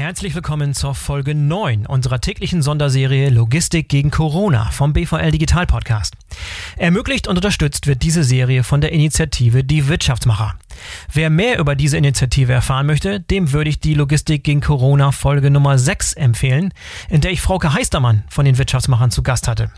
[0.00, 6.14] Herzlich willkommen zur Folge 9 unserer täglichen Sonderserie Logistik gegen Corona vom BVL Digital Podcast.
[6.78, 10.54] Ermöglicht und unterstützt wird diese Serie von der Initiative Die Wirtschaftsmacher.
[11.12, 15.50] Wer mehr über diese Initiative erfahren möchte, dem würde ich die Logistik gegen Corona Folge
[15.50, 16.72] Nummer 6 empfehlen,
[17.10, 19.70] in der ich Frauke Heistermann von den Wirtschaftsmachern zu Gast hatte.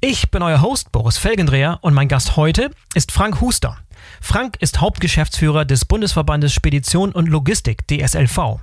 [0.00, 3.78] Ich bin euer Host Boris Felgendreher und mein Gast heute ist Frank Huster.
[4.20, 8.60] Frank ist Hauptgeschäftsführer des Bundesverbandes Spedition und Logistik DSLV.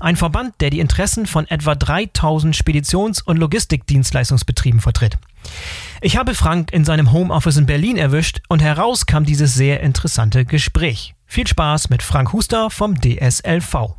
[0.00, 5.18] Ein Verband, der die Interessen von etwa 3000 Speditions- und Logistikdienstleistungsbetrieben vertritt.
[6.00, 10.44] Ich habe Frank in seinem Homeoffice in Berlin erwischt und heraus kam dieses sehr interessante
[10.44, 11.14] Gespräch.
[11.26, 13.94] Viel Spaß mit Frank Huster vom DSLV.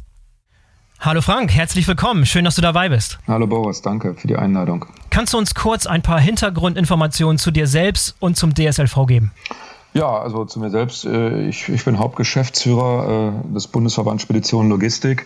[1.01, 2.25] Hallo Frank, herzlich willkommen.
[2.25, 3.19] Schön, dass du dabei bist.
[3.25, 4.85] Hallo Boris, danke für die Einladung.
[5.09, 9.31] Kannst du uns kurz ein paar Hintergrundinformationen zu dir selbst und zum DSLV geben?
[9.93, 11.05] Ja, also zu mir selbst.
[11.05, 15.25] Äh, ich, ich bin Hauptgeschäftsführer äh, des Bundesverbands Spedition Logistik.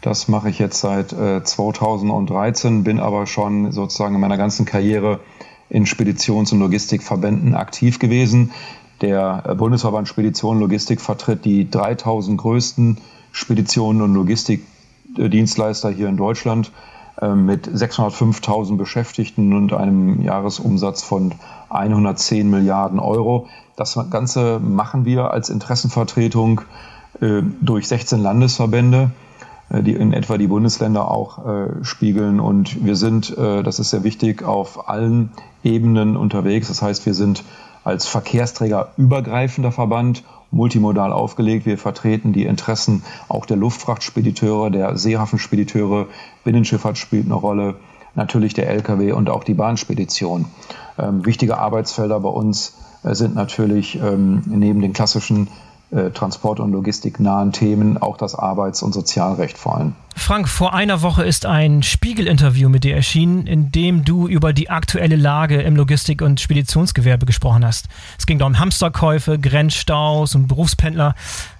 [0.00, 5.20] Das mache ich jetzt seit 2013, äh, bin aber schon sozusagen in meiner ganzen Karriere
[5.68, 8.52] in Speditions- und Logistikverbänden aktiv gewesen.
[9.02, 12.96] Der Bundesverband Spedition Logistik vertritt die 3000 größten
[13.30, 14.14] Speditionen und
[15.16, 16.72] Logistikdienstleister hier in Deutschland
[17.34, 21.34] mit 605.000 Beschäftigten und einem Jahresumsatz von
[21.68, 23.48] 110 Milliarden Euro.
[23.76, 26.62] Das Ganze machen wir als Interessenvertretung
[27.20, 29.10] äh, durch 16 Landesverbände,
[29.70, 32.40] äh, die in etwa die Bundesländer auch äh, spiegeln.
[32.40, 35.30] Und wir sind, äh, das ist sehr wichtig, auf allen
[35.62, 36.68] Ebenen unterwegs.
[36.68, 37.44] Das heißt, wir sind
[37.84, 40.22] als Verkehrsträger übergreifender Verband
[40.52, 41.66] multimodal aufgelegt.
[41.66, 46.06] Wir vertreten die Interessen auch der Luftfrachtspediteure, der Seehafenspediteure,
[46.44, 47.76] Binnenschifffahrt spielt eine Rolle,
[48.14, 50.44] natürlich der Lkw und auch die Bahnspedition.
[50.98, 55.48] Ähm, wichtige Arbeitsfelder bei uns äh, sind natürlich ähm, neben den klassischen
[56.14, 59.94] Transport- und logistiknahen Themen auch das Arbeits- und Sozialrecht vor allem.
[60.16, 64.70] Frank, vor einer Woche ist ein Spiegel-Interview mit dir erschienen, in dem du über die
[64.70, 67.88] aktuelle Lage im Logistik- und Speditionsgewerbe gesprochen hast.
[68.18, 71.14] Es ging da um Hamsterkäufe, Grenzstaus und Berufspendler.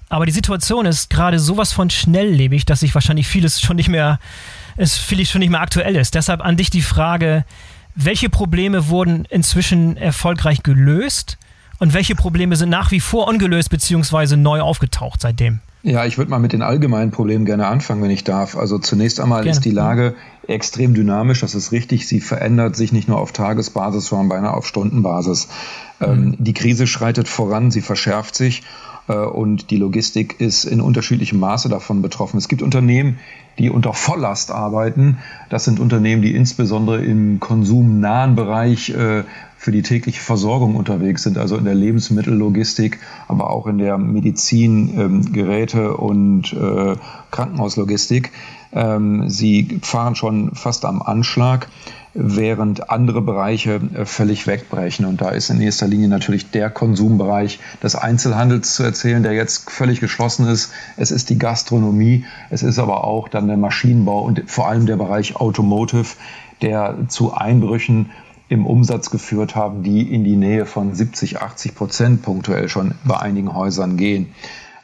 [0.08, 4.18] Aber die Situation ist gerade sowas von schnelllebig, dass sich wahrscheinlich vieles schon nicht mehr,
[4.76, 6.14] es vieles schon nicht mehr aktuell ist.
[6.14, 7.44] Deshalb an dich die Frage,
[7.94, 11.36] welche Probleme wurden inzwischen erfolgreich gelöst
[11.82, 14.36] und welche Probleme sind nach wie vor ungelöst bzw.
[14.36, 15.58] neu aufgetaucht seitdem?
[15.82, 18.56] Ja, ich würde mal mit den allgemeinen Problemen gerne anfangen, wenn ich darf.
[18.56, 19.50] Also zunächst einmal gerne.
[19.50, 20.14] ist die Lage
[20.46, 22.06] extrem dynamisch, das ist richtig.
[22.06, 25.48] Sie verändert sich nicht nur auf Tagesbasis, sondern beinahe auf Stundenbasis.
[25.98, 26.06] Mhm.
[26.06, 28.62] Ähm, die Krise schreitet voran, sie verschärft sich
[29.08, 32.38] und die Logistik ist in unterschiedlichem Maße davon betroffen.
[32.38, 33.18] Es gibt Unternehmen,
[33.58, 35.18] die unter Volllast arbeiten.
[35.50, 39.24] Das sind Unternehmen, die insbesondere im konsumnahen Bereich äh,
[39.56, 42.98] für die tägliche Versorgung unterwegs sind, also in der Lebensmittellogistik,
[43.28, 46.96] aber auch in der Medizin, ähm, Geräte und äh,
[47.30, 48.32] Krankenhauslogistik.
[48.72, 51.68] Ähm, sie fahren schon fast am Anschlag
[52.14, 55.06] während andere Bereiche äh, völlig wegbrechen.
[55.06, 59.70] Und da ist in erster Linie natürlich der Konsumbereich des Einzelhandels zu erzählen, der jetzt
[59.70, 60.72] völlig geschlossen ist.
[60.96, 64.96] Es ist die Gastronomie, es ist aber auch dann der Maschinenbau und vor allem der
[64.96, 66.16] Bereich Automotive,
[66.60, 68.10] der zu Einbrüchen
[68.48, 73.18] im Umsatz geführt haben, die in die Nähe von 70, 80 Prozent punktuell schon bei
[73.18, 74.34] einigen Häusern gehen.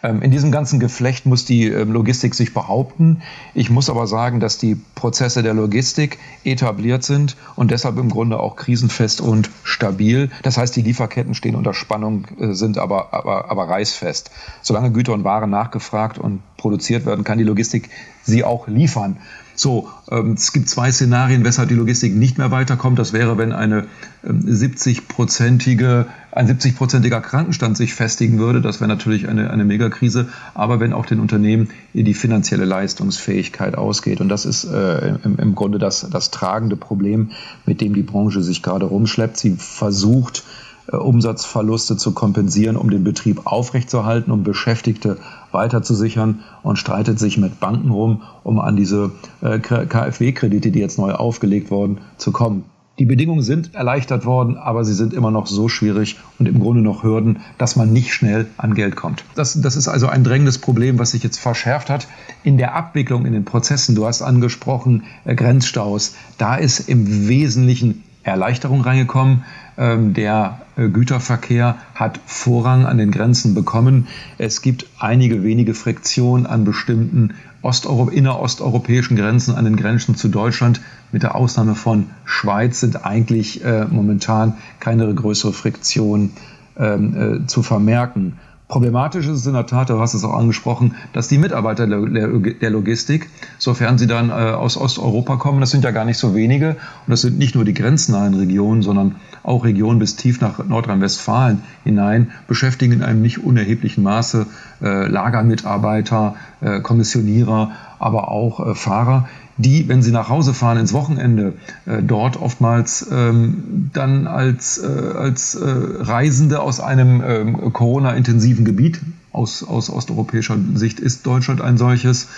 [0.02, 3.22] Ähm, in diesem ganzen Geflecht muss die ähm, Logistik sich behaupten.
[3.54, 8.38] Ich muss aber sagen, dass die Prozesse der Logistik etabliert sind und deshalb im Grunde
[8.38, 10.30] auch krisenfest und stabil.
[10.42, 14.30] Das heißt, die Lieferketten stehen unter Spannung, äh, sind aber, aber, aber reißfest.
[14.62, 17.90] Solange Güter und Waren nachgefragt und produziert werden, kann die Logistik
[18.22, 19.16] sie auch liefern.
[19.58, 22.96] So, ähm, es gibt zwei Szenarien, weshalb die Logistik nicht mehr weiterkommt.
[22.96, 23.86] Das wäre, wenn eine
[24.24, 28.60] 70-prozentige, ähm, ein 70-prozentiger Krankenstand sich festigen würde.
[28.60, 30.28] Das wäre natürlich eine, eine Megakrise.
[30.54, 34.20] Aber wenn auch den Unternehmen die finanzielle Leistungsfähigkeit ausgeht.
[34.20, 37.32] Und das ist äh, im, im Grunde das, das tragende Problem,
[37.66, 39.38] mit dem die Branche sich gerade rumschleppt.
[39.38, 40.44] Sie versucht,
[40.90, 45.18] Umsatzverluste zu kompensieren, um den Betrieb aufrechtzuerhalten, um Beschäftigte
[45.52, 51.12] weiterzusichern und streitet sich mit Banken rum, um an diese äh, KfW-Kredite, die jetzt neu
[51.12, 52.64] aufgelegt wurden, zu kommen.
[52.98, 56.82] Die Bedingungen sind erleichtert worden, aber sie sind immer noch so schwierig und im Grunde
[56.82, 59.24] noch Hürden, dass man nicht schnell an Geld kommt.
[59.36, 62.08] Das, das ist also ein drängendes Problem, was sich jetzt verschärft hat
[62.42, 63.94] in der Abwicklung, in den Prozessen.
[63.94, 66.16] Du hast angesprochen äh, Grenzstaus.
[66.38, 69.44] Da ist im Wesentlichen Erleichterung reingekommen.
[69.76, 74.06] Ähm, der äh, Güterverkehr hat Vorrang an den Grenzen bekommen.
[74.38, 80.80] Es gibt einige wenige Friktionen an bestimmten Osteuro innerosteuropäischen Grenzen, an den Grenzen zu Deutschland.
[81.10, 86.30] Mit der Ausnahme von Schweiz sind eigentlich äh, momentan keine größere Friktion
[86.76, 88.34] ähm, äh, zu vermerken.
[88.68, 92.70] Problematisch ist es in der Tat, du hast es auch angesprochen, dass die Mitarbeiter der
[92.70, 96.76] Logistik, sofern sie dann äh, aus Osteuropa kommen, das sind ja gar nicht so wenige,
[97.06, 99.16] und das sind nicht nur die grenznahen Regionen, sondern
[99.48, 104.46] auch Regionen bis tief nach Nordrhein-Westfalen hinein, beschäftigen in einem nicht unerheblichen Maße
[104.82, 110.92] äh, Lagermitarbeiter, äh, Kommissionierer, aber auch äh, Fahrer, die, wenn sie nach Hause fahren ins
[110.92, 111.54] Wochenende,
[111.86, 119.00] äh, dort oftmals ähm, dann als, äh, als äh, Reisende aus einem ähm, Corona-intensiven Gebiet,
[119.32, 122.28] aus, aus osteuropäischer Sicht ist Deutschland ein solches,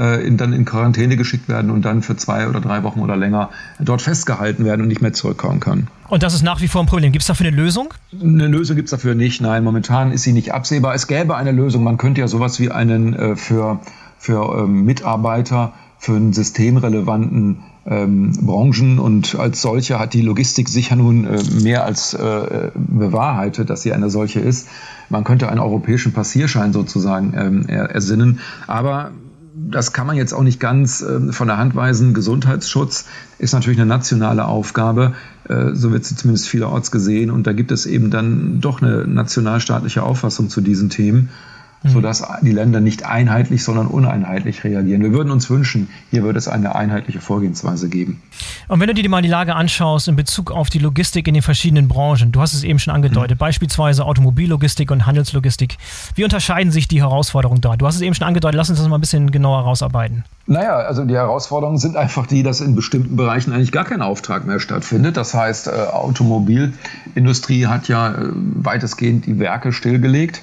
[0.00, 3.16] äh, in, dann in Quarantäne geschickt werden und dann für zwei oder drei Wochen oder
[3.16, 5.88] länger dort festgehalten werden und nicht mehr zurückkommen können.
[6.08, 7.12] Und das ist nach wie vor ein Problem.
[7.12, 7.92] Gibt es dafür eine Lösung?
[8.18, 9.40] Eine Lösung gibt es dafür nicht.
[9.40, 10.94] Nein, momentan ist sie nicht absehbar.
[10.94, 11.84] Es gäbe eine Lösung.
[11.84, 13.80] Man könnte ja sowas wie einen äh, für,
[14.18, 20.96] für ähm, Mitarbeiter für einen systemrelevanten ähm, Branchen und als solche hat die Logistik sicher
[20.96, 24.66] nun äh, mehr als äh, bewahrheitet, dass sie eine solche ist.
[25.10, 29.10] Man könnte einen europäischen Passierschein sozusagen ähm, ersinnen, aber
[29.68, 32.14] das kann man jetzt auch nicht ganz äh, von der Hand weisen.
[32.14, 33.06] Gesundheitsschutz
[33.38, 35.14] ist natürlich eine nationale Aufgabe,
[35.48, 37.30] äh, so wird sie zumindest vielerorts gesehen.
[37.30, 41.30] Und da gibt es eben dann doch eine nationalstaatliche Auffassung zu diesen Themen
[41.84, 45.02] sodass die Länder nicht einheitlich, sondern uneinheitlich reagieren.
[45.02, 48.22] Wir würden uns wünschen, hier würde es eine einheitliche Vorgehensweise geben.
[48.68, 51.42] Und wenn du dir mal die Lage anschaust in Bezug auf die Logistik in den
[51.42, 53.38] verschiedenen Branchen, du hast es eben schon angedeutet, mhm.
[53.38, 55.78] beispielsweise Automobillogistik und Handelslogistik,
[56.14, 57.76] wie unterscheiden sich die Herausforderungen da?
[57.76, 60.24] Du hast es eben schon angedeutet, lass uns das mal ein bisschen genauer rausarbeiten.
[60.46, 64.46] Naja, also die Herausforderungen sind einfach die, dass in bestimmten Bereichen eigentlich gar kein Auftrag
[64.46, 65.16] mehr stattfindet.
[65.16, 70.42] Das heißt, äh, Automobilindustrie hat ja äh, weitestgehend die Werke stillgelegt.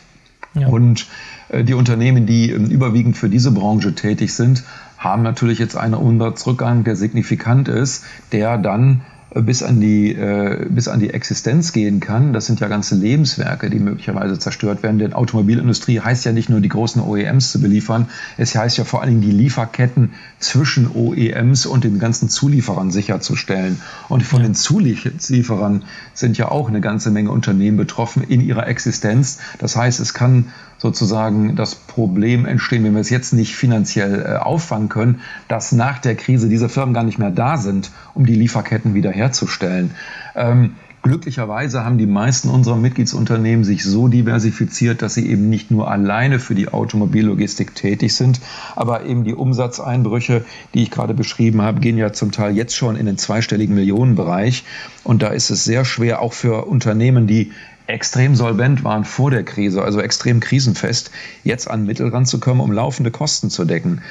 [0.61, 0.67] Ja.
[0.67, 1.07] Und
[1.49, 4.63] äh, die Unternehmen, die ähm, überwiegend für diese Branche tätig sind,
[4.97, 9.01] haben natürlich jetzt einen Umsatzrückgang, der signifikant ist, der dann
[9.41, 12.33] bis an die, äh, bis an die Existenz gehen kann.
[12.33, 14.99] Das sind ja ganze Lebenswerke, die möglicherweise zerstört werden.
[14.99, 18.07] Denn Automobilindustrie heißt ja nicht nur die großen OEMs zu beliefern,
[18.37, 23.81] es heißt ja vor allen Dingen die Lieferketten zwischen OEMs und den ganzen Zulieferern sicherzustellen.
[24.09, 29.39] Und von den Zulieferern sind ja auch eine ganze Menge Unternehmen betroffen in ihrer Existenz.
[29.59, 30.45] Das heißt, es kann
[30.77, 35.99] sozusagen das Problem entstehen, wenn wir es jetzt nicht finanziell äh, auffangen können, dass nach
[35.99, 39.91] der Krise diese Firmen gar nicht mehr da sind, um die Lieferketten wiederherzustellen.
[40.35, 45.89] Ähm, Glücklicherweise haben die meisten unserer Mitgliedsunternehmen sich so diversifiziert, dass sie eben nicht nur
[45.89, 48.41] alleine für die Automobillogistik tätig sind,
[48.75, 52.95] aber eben die Umsatzeinbrüche, die ich gerade beschrieben habe, gehen ja zum Teil jetzt schon
[52.95, 54.65] in den zweistelligen Millionenbereich.
[55.03, 57.51] Und da ist es sehr schwer, auch für Unternehmen, die
[57.85, 61.11] extrem solvent waren vor der Krise, also extrem krisenfest,
[61.43, 64.01] jetzt an Mittel ranzukommen, um laufende Kosten zu decken.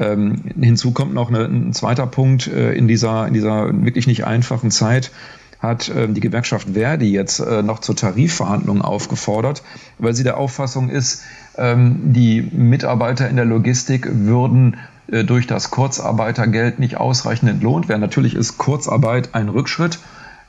[0.00, 4.24] Ähm, hinzu kommt noch eine, ein zweiter Punkt äh, in, dieser, in dieser wirklich nicht
[4.24, 5.12] einfachen Zeit
[5.60, 9.62] hat äh, die Gewerkschaft Verdi jetzt äh, noch zur Tarifverhandlungen aufgefordert,
[9.98, 11.22] weil sie der Auffassung ist,
[11.56, 14.76] ähm, die Mitarbeiter in der Logistik würden
[15.10, 18.00] äh, durch das Kurzarbeitergeld nicht ausreichend entlohnt werden.
[18.00, 19.98] Natürlich ist Kurzarbeit ein Rückschritt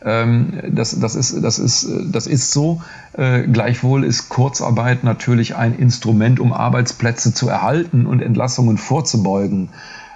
[0.04, 2.82] ähm, das, das, ist, das, ist, das ist so.
[3.14, 9.70] Äh, gleichwohl ist Kurzarbeit natürlich ein Instrument, um Arbeitsplätze zu erhalten und Entlassungen vorzubeugen.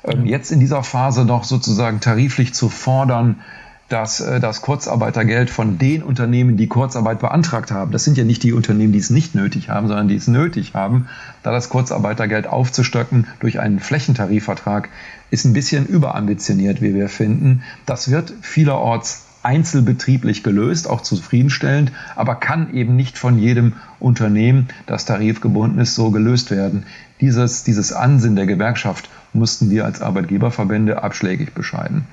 [0.03, 3.41] Ähm, jetzt in dieser Phase noch sozusagen tariflich zu fordern,
[3.89, 8.43] dass äh, das Kurzarbeitergeld von den Unternehmen, die Kurzarbeit beantragt haben, das sind ja nicht
[8.43, 11.07] die Unternehmen, die es nicht nötig haben, sondern die es nötig haben,
[11.43, 14.89] da das Kurzarbeitergeld aufzustocken durch einen Flächentarifvertrag,
[15.29, 17.63] ist ein bisschen überambitioniert, wie wir finden.
[17.85, 25.05] Das wird vielerorts einzelbetrieblich gelöst, auch zufriedenstellend, aber kann eben nicht von jedem Unternehmen, das
[25.05, 26.85] tarifgebunden ist, so gelöst werden.
[27.21, 32.05] Dieses, dieses Ansinnen der Gewerkschaft mussten wir als Arbeitgeberverbände abschlägig bescheiden.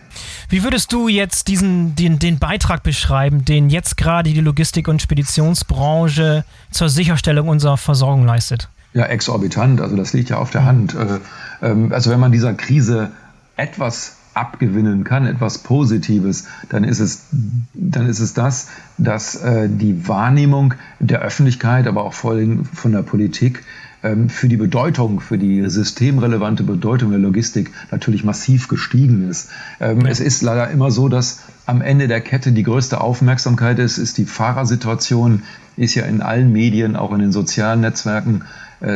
[0.48, 5.00] Wie würdest du jetzt diesen, den, den Beitrag beschreiben, den jetzt gerade die Logistik- und
[5.00, 8.68] Speditionsbranche zur Sicherstellung unserer Versorgung leistet?
[8.92, 9.80] Ja, exorbitant.
[9.80, 10.94] Also das liegt ja auf der Hand.
[10.94, 11.20] Äh,
[11.62, 13.10] ähm, also wenn man dieser Krise
[13.56, 17.26] etwas abgewinnen kann, etwas Positives, dann ist es,
[17.74, 22.92] dann ist es das, dass äh, die Wahrnehmung der Öffentlichkeit, aber auch vor allem von
[22.92, 23.62] der Politik
[24.02, 29.50] ähm, für die Bedeutung, für die systemrelevante Bedeutung der Logistik natürlich massiv gestiegen ist.
[29.80, 30.06] Ähm.
[30.06, 34.18] Es ist leider immer so, dass am Ende der Kette die größte Aufmerksamkeit ist, ist
[34.18, 35.42] die Fahrersituation,
[35.76, 38.42] ist ja in allen Medien, auch in den sozialen Netzwerken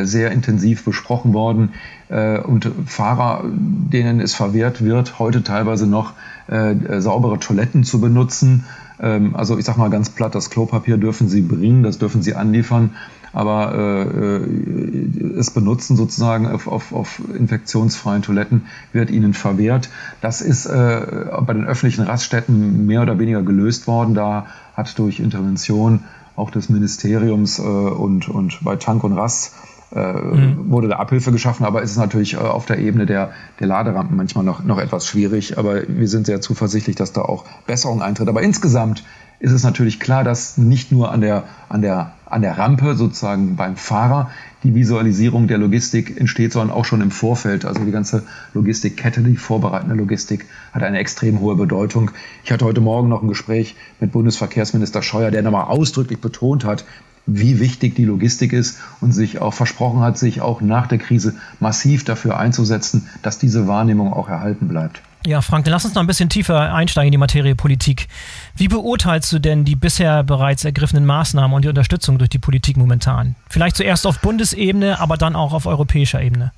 [0.03, 1.69] sehr intensiv besprochen worden.
[2.09, 6.13] Äh, und Fahrer, denen es verwehrt wird, heute teilweise noch
[6.47, 8.65] äh, saubere Toiletten zu benutzen.
[8.99, 12.35] Ähm, also ich sage mal ganz platt, das Klopapier dürfen sie bringen, das dürfen sie
[12.35, 12.91] anliefern,
[13.33, 14.41] aber
[15.37, 18.63] es benutzen sozusagen auf, auf, auf infektionsfreien Toiletten
[18.93, 19.89] wird ihnen verwehrt.
[20.21, 24.15] Das ist bei den öffentlichen Raststätten mehr oder weniger gelöst worden.
[24.15, 26.05] Da hat durch Intervention
[26.37, 29.53] auch des Ministeriums äh, und, und bei Tank und Rast
[29.95, 30.69] äh, mhm.
[30.69, 34.17] wurde da Abhilfe geschaffen, aber es ist natürlich äh, auf der Ebene der, der Laderampen
[34.17, 35.57] manchmal noch, noch etwas schwierig.
[35.57, 38.27] Aber wir sind sehr zuversichtlich, dass da auch Besserung eintritt.
[38.27, 39.03] Aber insgesamt
[39.39, 43.55] ist es natürlich klar, dass nicht nur an der, an der, an der Rampe sozusagen
[43.55, 44.31] beim Fahrer
[44.63, 47.63] die Visualisierung der Logistik entsteht, sondern auch schon im Vorfeld.
[47.63, 52.11] Also die ganze Logistikkette, die vorbereitende Logistik hat eine extrem hohe Bedeutung.
[52.43, 56.85] Ich hatte heute Morgen noch ein Gespräch mit Bundesverkehrsminister Scheuer, der nochmal ausdrücklich betont hat,
[57.27, 61.35] wie wichtig die Logistik ist und sich auch versprochen hat, sich auch nach der Krise
[61.59, 65.01] massiv dafür einzusetzen, dass diese Wahrnehmung auch erhalten bleibt.
[65.25, 68.07] Ja, Frank, dann lass uns noch ein bisschen tiefer einsteigen in die Materie Politik.
[68.55, 72.77] Wie beurteilst du denn die bisher bereits ergriffenen Maßnahmen und die Unterstützung durch die Politik
[72.77, 73.35] momentan?
[73.49, 76.51] Vielleicht zuerst auf Bundesebene, aber dann auch auf europäischer Ebene.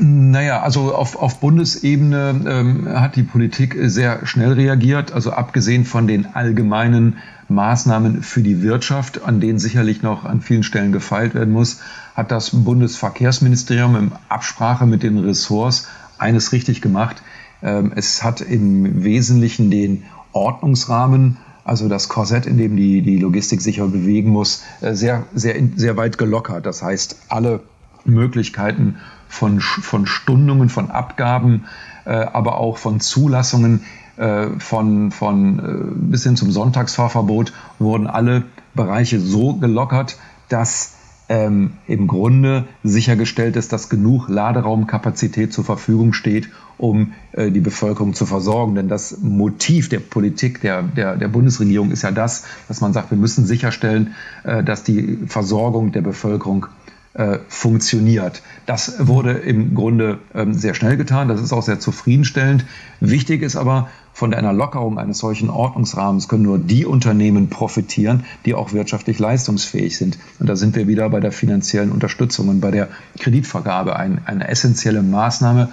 [0.00, 5.12] Naja, also auf, auf Bundesebene ähm, hat die Politik sehr schnell reagiert.
[5.12, 10.62] Also abgesehen von den allgemeinen Maßnahmen für die Wirtschaft, an denen sicherlich noch an vielen
[10.62, 11.80] Stellen gefeilt werden muss,
[12.14, 15.88] hat das Bundesverkehrsministerium in Absprache mit den Ressorts
[16.18, 17.22] eines richtig gemacht.
[17.62, 23.60] Ähm, es hat im Wesentlichen den Ordnungsrahmen, also das Korsett, in dem die, die Logistik
[23.60, 26.66] sich bewegen muss, äh, sehr, sehr, sehr weit gelockert.
[26.66, 27.60] Das heißt, alle
[28.04, 28.96] Möglichkeiten
[29.28, 31.66] von, von Stundungen, von Abgaben,
[32.04, 33.84] äh, aber auch von Zulassungen
[34.16, 40.94] äh, von, von bis hin zum Sonntagsfahrverbot wurden alle Bereiche so gelockert, dass
[41.32, 48.12] ähm, im Grunde sichergestellt ist, dass genug Laderaumkapazität zur Verfügung steht, um äh, die Bevölkerung
[48.12, 48.74] zu versorgen.
[48.74, 53.10] Denn das Motiv der Politik der, der, der Bundesregierung ist ja das, dass man sagt,
[53.10, 56.66] wir müssen sicherstellen, äh, dass die Versorgung der Bevölkerung
[57.14, 58.42] äh, funktioniert.
[58.66, 61.28] Das wurde im Grunde ähm, sehr schnell getan.
[61.28, 62.66] Das ist auch sehr zufriedenstellend.
[63.00, 68.54] Wichtig ist aber, von einer Lockerung eines solchen Ordnungsrahmens können nur die Unternehmen profitieren, die
[68.54, 70.18] auch wirtschaftlich leistungsfähig sind.
[70.38, 72.88] Und da sind wir wieder bei der finanziellen Unterstützung und bei der
[73.18, 73.96] Kreditvergabe.
[73.96, 75.70] Ein, eine essentielle Maßnahme,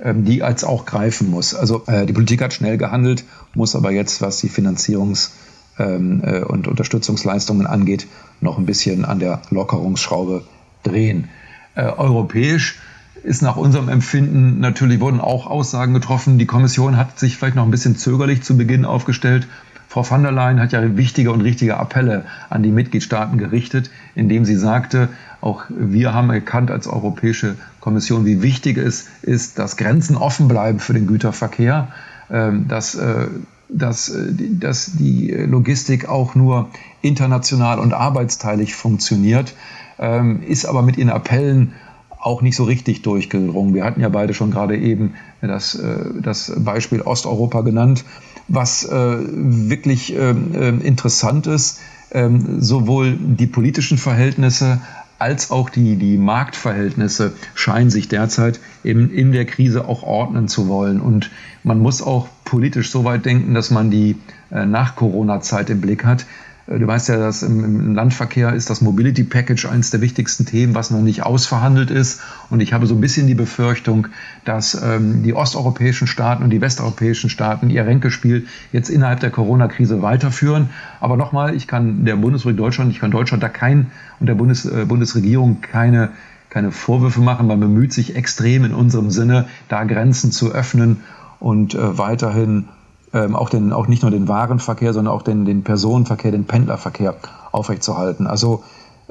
[0.00, 1.54] ähm, die als auch greifen muss.
[1.54, 5.30] Also äh, die Politik hat schnell gehandelt, muss aber jetzt, was die Finanzierungs-
[5.78, 8.06] ähm, äh, und Unterstützungsleistungen angeht,
[8.40, 10.44] noch ein bisschen an der Lockerungsschraube
[10.82, 11.28] drehen.
[11.74, 12.78] Äh, europäisch
[13.22, 16.38] ist nach unserem Empfinden natürlich wurden auch Aussagen getroffen.
[16.38, 19.46] Die Kommission hat sich vielleicht noch ein bisschen zögerlich zu Beginn aufgestellt.
[19.88, 24.44] Frau van der Leyen hat ja wichtige und richtige Appelle an die Mitgliedstaaten gerichtet, indem
[24.44, 25.08] sie sagte,
[25.40, 30.78] auch wir haben erkannt als Europäische Kommission, wie wichtig es ist, dass Grenzen offen bleiben
[30.78, 31.88] für den Güterverkehr,
[32.30, 33.26] ähm, dass, äh,
[33.68, 36.70] dass, äh, dass die Logistik auch nur
[37.02, 39.54] international und arbeitsteilig funktioniert,
[39.98, 41.72] ähm, ist aber mit ihren Appellen
[42.20, 43.74] auch nicht so richtig durchgedrungen.
[43.74, 48.04] Wir hatten ja beide schon gerade eben das, äh, das Beispiel Osteuropa genannt,
[48.48, 51.80] was äh, wirklich äh, interessant ist,
[52.12, 54.80] ähm, sowohl die politischen Verhältnisse
[55.18, 60.66] als auch die, die Marktverhältnisse scheinen sich derzeit in, in der Krise auch ordnen zu
[60.66, 61.00] wollen.
[61.00, 61.30] Und
[61.62, 64.16] man muss auch politisch so weit denken, dass man die
[64.48, 66.24] Nach-Corona-Zeit im Blick hat.
[66.70, 70.74] Äh, du weißt ja, dass im, Landverkehr ist das Mobility Package eines der wichtigsten Themen,
[70.74, 72.20] was noch nicht ausverhandelt ist.
[72.48, 74.06] Und ich habe so ein bisschen die Befürchtung,
[74.44, 80.02] dass ähm, die osteuropäischen Staaten und die westeuropäischen Staaten ihr Ränkespiel jetzt innerhalb der Corona-Krise
[80.02, 80.70] weiterführen.
[81.00, 84.64] Aber nochmal, ich kann der Bundesrepublik Deutschland, ich kann Deutschland da kein und der Bundes,
[84.64, 86.10] äh, Bundesregierung keine
[86.50, 87.46] keine Vorwürfe machen.
[87.46, 90.96] Man bemüht sich extrem in unserem Sinne, da Grenzen zu öffnen
[91.38, 92.64] und äh, weiterhin
[93.12, 97.16] ähm, auch, den, auch nicht nur den Warenverkehr, sondern auch den, den Personenverkehr, den Pendlerverkehr
[97.52, 98.26] aufrechtzuerhalten.
[98.26, 98.62] Also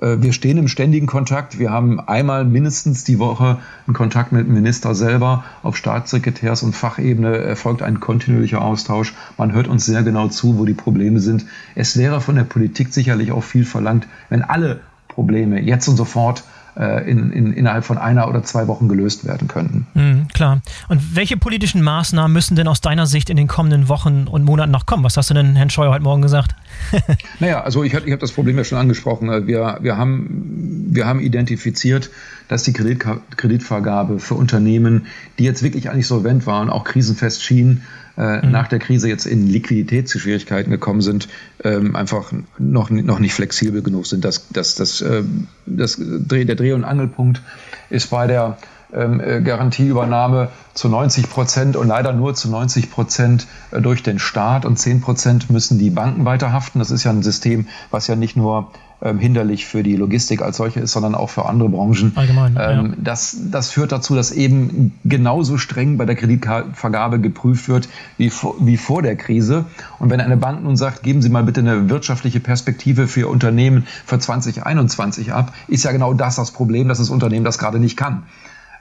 [0.02, 1.60] äh, wir stehen im ständigen Kontakt.
[1.60, 5.44] Wir haben einmal mindestens die Woche einen Kontakt mit dem Minister selber.
[5.64, 9.14] Auf Staatssekretärs- und Fachebene erfolgt ein kontinuierlicher Austausch.
[9.38, 11.46] Man hört uns sehr genau zu, wo die Probleme sind.
[11.76, 16.44] Es wäre von der Politik sicherlich auch viel verlangt, wenn alle Probleme jetzt und sofort
[16.76, 19.88] in, in, innerhalb von einer oder zwei Wochen gelöst werden könnten.
[19.94, 20.62] Mhm, klar.
[20.88, 24.72] Und welche politischen Maßnahmen müssen denn aus deiner Sicht in den kommenden Wochen und Monaten
[24.72, 25.04] noch kommen?
[25.04, 26.56] Was hast du denn Herrn Scheuer heute Morgen gesagt?
[27.40, 29.48] naja, also ich, ich habe das Problem ja schon angesprochen.
[29.48, 32.10] Wir, wir, haben, wir haben identifiziert,
[32.48, 35.08] dass die Kredit, Kreditvergabe für Unternehmen,
[35.38, 37.84] die jetzt wirklich eigentlich solvent waren, auch krisenfest schienen,
[38.20, 38.52] äh, mhm.
[38.52, 41.30] nach der Krise jetzt in Liquiditätsschwierigkeiten gekommen sind,
[41.64, 44.26] ähm, einfach noch, noch nicht flexibel genug sind.
[44.26, 45.24] Das, das, das, äh,
[45.66, 47.42] das Dreh, der Dreh- und Angelpunkt
[47.90, 48.58] ist bei der
[48.94, 54.20] ähm, äh, Garantieübernahme zu 90 Prozent und leider nur zu 90 Prozent äh, durch den
[54.20, 56.80] Staat und 10 Prozent müssen die Banken weiterhaften.
[56.80, 60.58] Das ist ja ein System, was ja nicht nur ähm, hinderlich für die Logistik als
[60.58, 62.12] solche ist, sondern auch für andere Branchen.
[62.16, 62.58] Allgemein.
[62.60, 62.94] Ähm, ja.
[62.98, 67.88] das, das führt dazu, dass eben genauso streng bei der Kreditvergabe geprüft wird
[68.18, 69.66] wie vor, wie vor der Krise.
[70.00, 73.30] Und wenn eine Bank nun sagt, geben Sie mal bitte eine wirtschaftliche Perspektive für Ihr
[73.30, 77.80] Unternehmen für 2021 ab, ist ja genau das das Problem, dass das Unternehmen das gerade
[77.80, 78.24] nicht kann.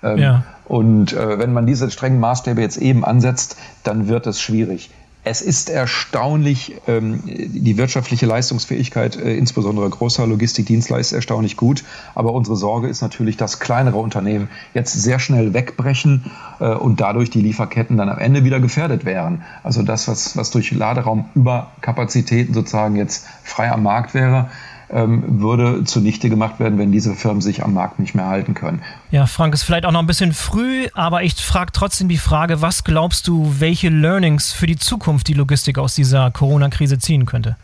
[0.02, 0.44] Ähm, ja.
[0.64, 4.90] Und äh, wenn man diese strengen Maßstäbe jetzt eben ansetzt, dann wird es schwierig.
[5.30, 11.84] Es ist erstaunlich, ähm, die wirtschaftliche Leistungsfähigkeit, äh, insbesondere großer Logistikdienstleister, ist erstaunlich gut.
[12.14, 16.30] Aber unsere Sorge ist natürlich, dass kleinere Unternehmen jetzt sehr schnell wegbrechen
[16.60, 19.42] äh, und dadurch die Lieferketten dann am Ende wieder gefährdet wären.
[19.62, 24.48] Also das, was, was durch Laderaumüberkapazitäten sozusagen jetzt frei am Markt wäre,
[24.90, 28.82] ähm, würde zunichte gemacht werden, wenn diese Firmen sich am Markt nicht mehr halten können.
[29.10, 32.62] Ja, Frank, ist vielleicht auch noch ein bisschen früh, aber ich frage trotzdem die Frage,
[32.62, 37.56] was glaubst du, welche Learnings für die Zukunft die Logistik aus dieser Corona-Krise ziehen könnte?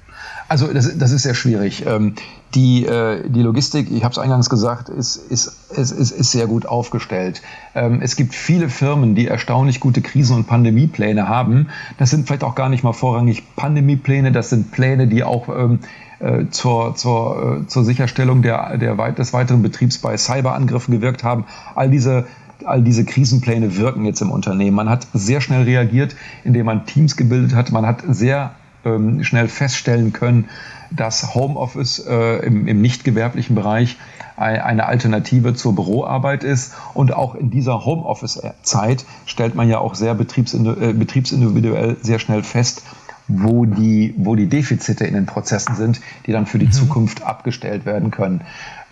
[0.49, 1.85] Also das, das ist sehr schwierig.
[1.87, 2.15] Ähm,
[2.55, 6.47] die, äh, die Logistik, ich habe es eingangs gesagt, ist, ist, ist, ist, ist sehr
[6.47, 7.43] gut aufgestellt.
[7.75, 11.69] Ähm, es gibt viele Firmen, die erstaunlich gute Krisen- und Pandemiepläne haben.
[11.99, 15.81] Das sind vielleicht auch gar nicht mal vorrangig Pandemiepläne, das sind Pläne, die auch ähm,
[16.21, 21.25] äh, zur, zur, äh, zur Sicherstellung der, der weit, des weiteren Betriebs bei Cyberangriffen gewirkt
[21.25, 21.45] haben.
[21.75, 22.27] All diese
[22.65, 24.77] all diese Krisenpläne wirken jetzt im Unternehmen.
[24.77, 27.73] Man hat sehr schnell reagiert, indem man Teams gebildet hat.
[27.73, 28.53] Man hat sehr
[28.85, 30.49] ähm, schnell feststellen können,
[30.91, 33.97] dass Homeoffice äh, im, im nicht gewerblichen Bereich
[34.37, 36.75] eine Alternative zur Büroarbeit ist.
[36.93, 42.43] Und auch in dieser Homeoffice-Zeit stellt man ja auch sehr betriebsindividuell, äh, betriebsindividuell sehr schnell
[42.43, 42.83] fest,
[43.29, 46.73] wo die, wo die Defizite in den Prozessen sind, die dann für die mhm.
[46.73, 48.43] Zukunft abgestellt werden können.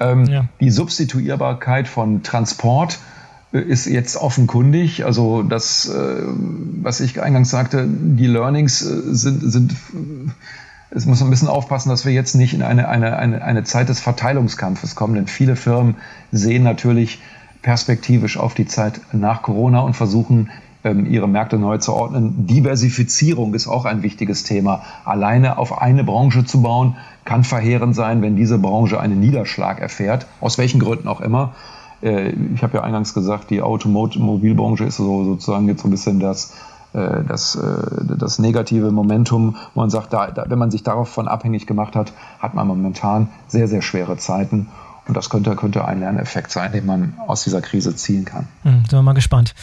[0.00, 0.44] Ähm, ja.
[0.60, 2.98] Die Substituierbarkeit von Transport
[3.52, 5.04] ist jetzt offenkundig.
[5.04, 6.22] Also das, äh,
[6.82, 9.76] was ich eingangs sagte, die Learnings äh, sind, sind
[10.94, 13.88] es muss ein bisschen aufpassen, dass wir jetzt nicht in eine, eine, eine, eine Zeit
[13.88, 15.96] des Verteilungskampfes kommen, denn viele Firmen
[16.32, 17.20] sehen natürlich
[17.62, 20.50] perspektivisch auf die Zeit nach Corona und versuchen
[20.84, 22.46] ähm, ihre Märkte neu zu ordnen.
[22.46, 24.82] Diversifizierung ist auch ein wichtiges Thema.
[25.04, 30.26] Alleine auf eine Branche zu bauen, kann verheerend sein, wenn diese Branche einen Niederschlag erfährt,
[30.40, 31.54] aus welchen Gründen auch immer.
[32.02, 36.20] Äh, ich habe ja eingangs gesagt, die Automobilbranche ist so, sozusagen jetzt so ein bisschen
[36.20, 36.54] das,
[36.92, 41.66] äh, das, äh, das negative Momentum, wo man sagt, da, wenn man sich davon abhängig
[41.66, 44.68] gemacht hat, hat man momentan sehr, sehr schwere Zeiten.
[45.08, 48.46] Und das könnte, könnte ein Lerneffekt sein, den man aus dieser Krise ziehen kann.
[48.62, 49.54] Hm, sind wir mal gespannt.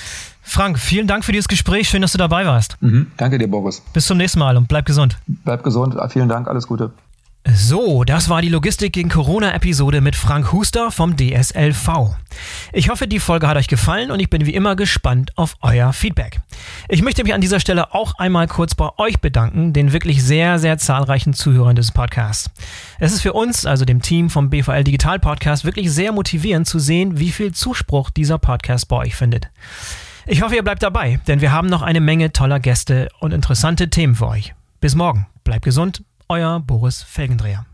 [0.42, 1.88] Frank, vielen Dank für dieses Gespräch.
[1.88, 2.76] Schön, dass du dabei warst.
[2.82, 3.82] Mhm, danke dir, Boris.
[3.94, 5.18] Bis zum nächsten Mal und bleib gesund.
[5.28, 5.96] Bleib gesund.
[6.10, 6.48] Vielen Dank.
[6.50, 6.92] Alles Gute.
[7.46, 12.16] So, das war die Logistik gegen Corona-Episode mit Frank Huster vom DSLV.
[12.74, 15.94] Ich hoffe, die Folge hat euch gefallen und ich bin wie immer gespannt auf euer
[15.94, 16.42] Feedback.
[16.90, 20.60] Ich möchte mich an dieser Stelle auch einmal kurz bei euch bedanken, den wirklich sehr,
[20.60, 22.52] sehr zahlreichen Zuhörern des Podcasts.
[23.00, 26.78] Es ist für uns, also dem Team vom BVL Digital Podcast, wirklich sehr motivierend zu
[26.78, 29.50] sehen, wie viel Zuspruch dieser Podcast bei euch findet.
[30.28, 33.90] Ich hoffe, ihr bleibt dabei, denn wir haben noch eine Menge toller Gäste und interessante
[33.90, 34.54] Themen für euch.
[34.82, 35.26] Bis morgen.
[35.44, 37.66] Bleibt gesund euer Boris Felgendreher.